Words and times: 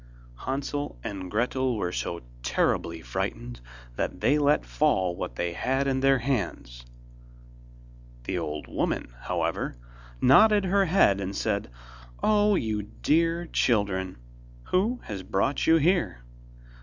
Hansel 0.35 0.97
and 1.03 1.29
Gretel 1.29 1.77
were 1.77 1.91
so 1.91 2.21
terribly 2.41 3.01
frightened 3.03 3.61
that 3.97 4.19
they 4.19 4.39
let 4.39 4.65
fall 4.65 5.15
what 5.15 5.35
they 5.35 5.53
had 5.53 5.85
in 5.87 5.99
their 5.99 6.17
hands. 6.17 6.83
The 8.23 8.39
old 8.39 8.65
woman, 8.67 9.13
however, 9.19 9.75
nodded 10.19 10.63
her 10.65 10.85
head, 10.85 11.21
and 11.21 11.35
said: 11.35 11.69
'Oh, 12.23 12.55
you 12.55 12.81
dear 12.81 13.45
children, 13.45 14.17
who 14.71 15.01
has 15.03 15.21
brought 15.21 15.67
you 15.67 15.75
here? 15.75 16.23